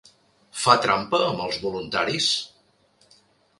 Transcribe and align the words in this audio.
Fa 0.61 0.73
trampa 0.85 1.19
amb 1.27 1.45
els 1.45 1.61
voluntaris? 1.67 2.33